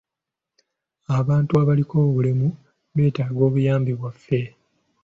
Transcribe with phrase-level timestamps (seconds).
[1.19, 2.47] Abantu abaliko obulemu
[2.95, 4.41] beetaaga obuyambi bwaffe.